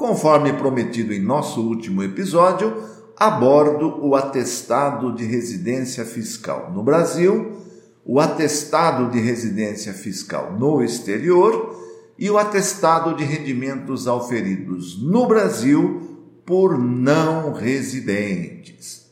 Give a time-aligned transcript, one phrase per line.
[0.00, 2.74] Conforme prometido em nosso último episódio,
[3.14, 7.52] abordo o atestado de residência fiscal no Brasil,
[8.02, 11.78] o atestado de residência fiscal no exterior
[12.18, 16.00] e o atestado de rendimentos auferidos no Brasil
[16.46, 19.06] por não residentes.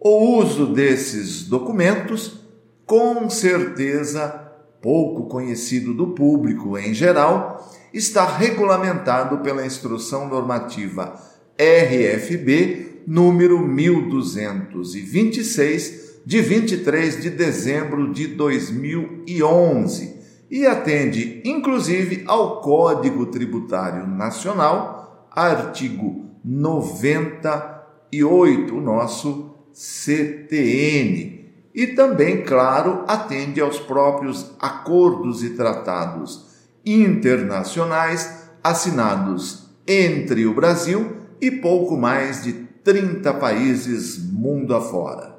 [0.00, 2.40] O uso desses documentos,
[2.84, 4.45] com certeza
[4.86, 11.20] pouco conhecido do público em geral, está regulamentado pela Instrução Normativa
[11.58, 20.14] RFB número 1226 de 23 de dezembro de 2011
[20.48, 31.35] e atende inclusive ao Código Tributário Nacional, artigo 98, nosso CTN,
[31.76, 36.46] e também, claro, atende aos próprios acordos e tratados
[36.86, 45.36] internacionais assinados entre o Brasil e pouco mais de 30 países mundo afora.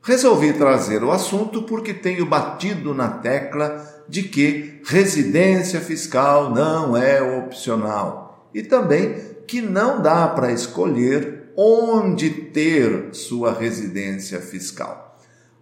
[0.00, 7.20] Resolvi trazer o assunto porque tenho batido na tecla de que residência fiscal não é
[7.38, 9.16] opcional e também
[9.48, 15.11] que não dá para escolher onde ter sua residência fiscal.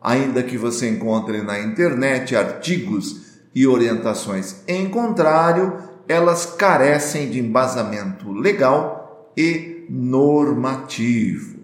[0.00, 5.76] Ainda que você encontre na internet artigos e orientações em contrário,
[6.08, 11.60] elas carecem de embasamento legal e normativo.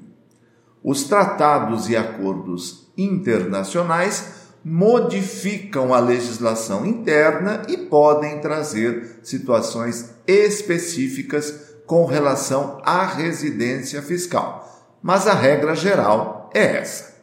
[0.85, 12.05] Os tratados e acordos internacionais modificam a legislação interna e podem trazer situações específicas com
[12.05, 14.65] relação à residência fiscal.
[15.03, 17.16] Mas a regra geral é essa.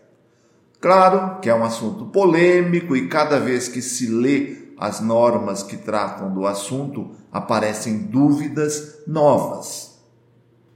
[0.84, 5.78] Claro que é um assunto polêmico e cada vez que se lê as normas que
[5.78, 9.98] tratam do assunto aparecem dúvidas novas.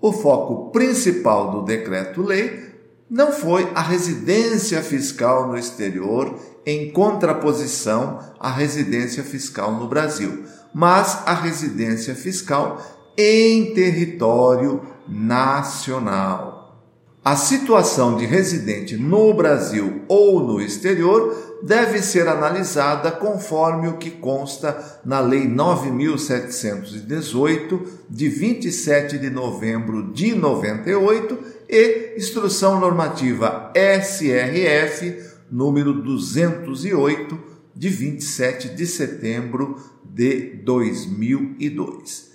[0.00, 2.72] O foco principal do decreto-lei
[3.10, 11.18] não foi a residência fiscal no exterior em contraposição à residência fiscal no Brasil, mas
[11.26, 12.80] a residência fiscal
[13.18, 16.74] em território nacional.
[17.22, 24.10] A situação de residente no Brasil ou no exterior deve ser analisada conforme o que
[24.10, 35.92] consta na Lei 9718 de 27 de novembro de 98 e Instrução Normativa SRF número
[36.02, 37.38] 208
[37.74, 42.30] de 27 de setembro de 2002.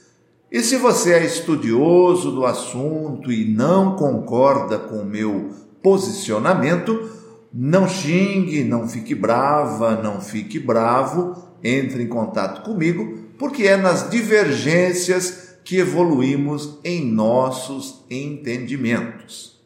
[0.51, 5.51] E se você é estudioso do assunto e não concorda com o meu
[5.83, 7.07] posicionamento,
[7.53, 14.09] não xingue, não fique brava, não fique bravo, entre em contato comigo, porque é nas
[14.09, 19.57] divergências que evoluímos em nossos entendimentos.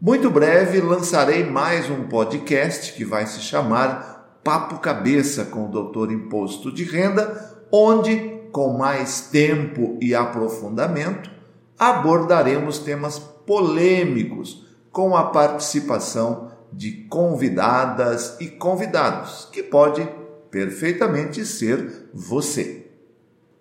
[0.00, 6.12] Muito breve lançarei mais um podcast que vai se chamar Papo Cabeça com o Doutor
[6.12, 11.30] Imposto de Renda, onde com mais tempo e aprofundamento,
[11.78, 20.08] abordaremos temas polêmicos com a participação de convidadas e convidados, que pode
[20.50, 22.90] perfeitamente ser você.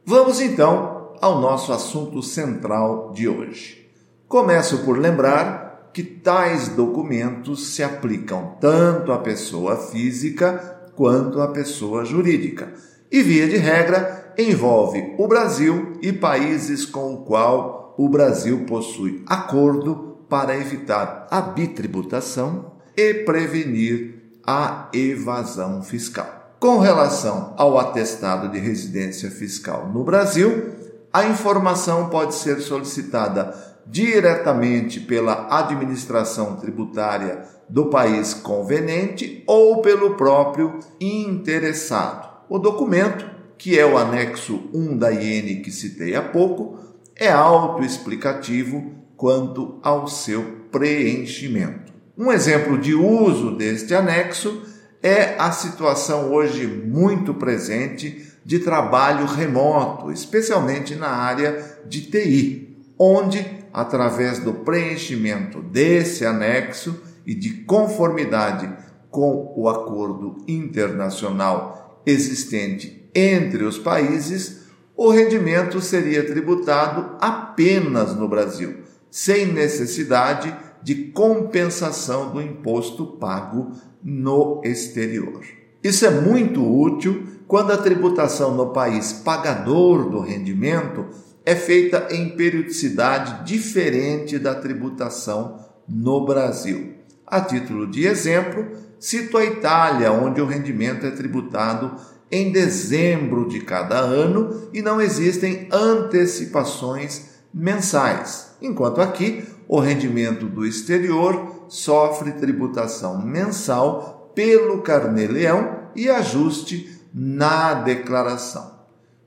[0.06, 3.90] Vamos então ao nosso assunto central de hoje.
[4.28, 12.06] Começo por lembrar que tais documentos se aplicam tanto à pessoa física quanto à pessoa
[12.06, 12.74] jurídica
[13.12, 19.24] e, via de regra, envolve o Brasil e países com o qual o Brasil possui
[19.26, 24.16] acordo para evitar a bitributação e prevenir
[24.46, 26.56] a evasão fiscal.
[26.60, 30.72] Com relação ao atestado de residência fiscal no Brasil,
[31.14, 33.54] a informação pode ser solicitada
[33.86, 42.28] diretamente pela administração tributária do país convenente ou pelo próprio interessado.
[42.50, 46.80] O documento, que é o anexo 1 da IN que citei há pouco,
[47.16, 51.87] é autoexplicativo quanto ao seu preenchimento.
[52.18, 54.64] Um exemplo de uso deste anexo
[55.04, 63.46] é a situação hoje muito presente de trabalho remoto, especialmente na área de TI, onde,
[63.72, 68.68] através do preenchimento desse anexo e de conformidade
[69.12, 74.62] com o acordo internacional existente entre os países,
[74.96, 78.78] o rendimento seria tributado apenas no Brasil,
[79.12, 80.67] sem necessidade de
[81.14, 83.72] compensação do imposto pago
[84.04, 85.42] no exterior.
[85.84, 91.06] Isso é muito útil quando a tributação no país pagador do rendimento
[91.46, 96.94] é feita em periodicidade diferente da tributação no Brasil.
[97.26, 98.66] A título de exemplo,
[99.00, 101.96] cito a Itália, onde o rendimento é tributado
[102.30, 110.66] em dezembro de cada ano e não existem antecipações mensais, enquanto aqui o rendimento do
[110.66, 118.78] exterior sofre tributação mensal pelo carnê-leão e ajuste na declaração.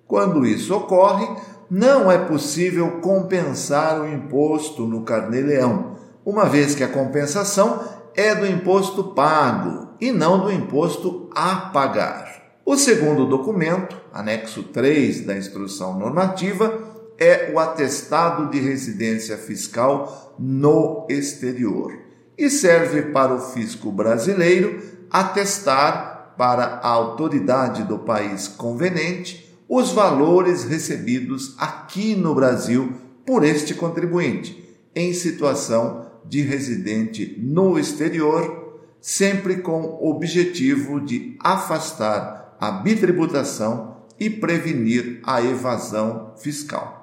[0.07, 1.29] Quando isso ocorre,
[1.71, 7.81] não é possível compensar o imposto no carnê-leão, uma vez que a compensação
[8.15, 12.41] é do imposto pago e não do imposto a pagar.
[12.65, 16.90] O segundo documento, anexo 3 da instrução normativa,
[17.21, 21.93] é o atestado de residência fiscal no exterior
[22.39, 30.65] e serve para o fisco brasileiro atestar para a autoridade do país convenente os valores
[30.65, 32.95] recebidos aqui no Brasil
[33.27, 42.57] por este contribuinte em situação de residente no exterior, sempre com o objetivo de afastar
[42.59, 47.00] a bitributação e prevenir a evasão fiscal.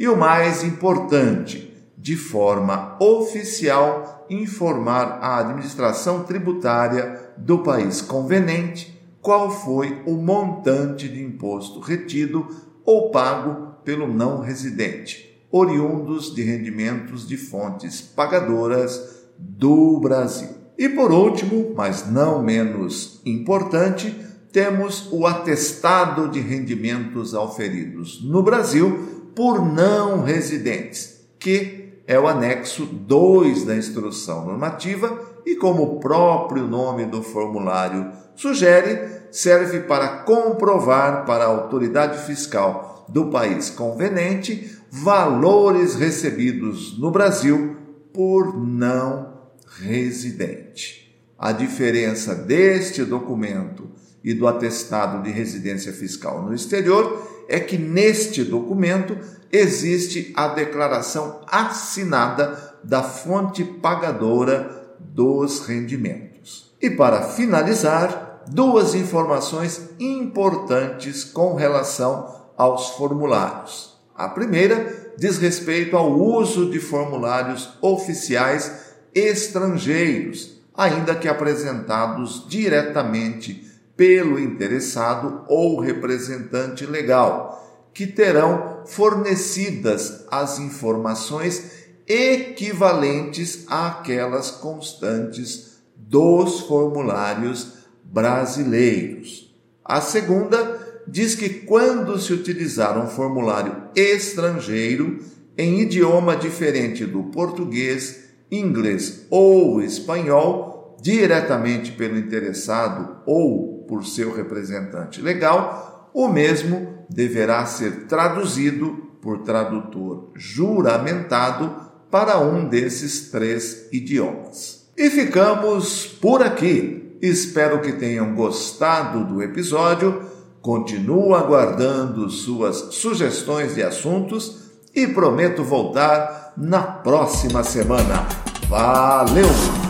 [0.00, 9.50] E o mais importante, de forma oficial, informar a administração tributária do país convenente qual
[9.50, 12.46] foi o montante de imposto retido
[12.82, 20.48] ou pago pelo não residente, oriundos de rendimentos de fontes pagadoras do Brasil.
[20.78, 24.16] E por último, mas não menos importante,
[24.50, 32.84] temos o atestado de rendimentos auferidos no Brasil por não residentes, que é o anexo
[32.84, 41.24] 2 da instrução normativa e, como o próprio nome do formulário sugere, serve para comprovar
[41.24, 47.76] para a autoridade fiscal do país convenente valores recebidos no Brasil
[48.12, 49.32] por não
[49.78, 51.16] residente.
[51.38, 53.88] A diferença deste documento
[54.22, 59.18] e do atestado de residência fiscal no exterior é que neste documento
[59.50, 66.72] existe a declaração assinada da fonte pagadora dos rendimentos.
[66.80, 73.98] E para finalizar, duas informações importantes com relação aos formulários.
[74.14, 83.69] A primeira diz respeito ao uso de formulários oficiais estrangeiros, ainda que apresentados diretamente
[84.00, 91.70] pelo interessado ou representante legal, que terão fornecidas as informações
[92.08, 99.54] equivalentes àquelas constantes dos formulários brasileiros.
[99.84, 105.18] A segunda diz que quando se utilizar um formulário estrangeiro
[105.58, 115.20] em idioma diferente do português, inglês ou espanhol, diretamente pelo interessado ou por seu representante
[115.20, 121.74] legal, o mesmo deverá ser traduzido por tradutor juramentado
[122.08, 124.88] para um desses três idiomas.
[124.96, 127.18] E ficamos por aqui.
[127.20, 130.22] Espero que tenham gostado do episódio.
[130.62, 138.26] Continuo aguardando suas sugestões de assuntos e prometo voltar na próxima semana.
[138.68, 139.89] Valeu!